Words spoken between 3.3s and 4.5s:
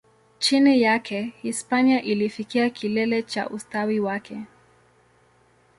ustawi wake.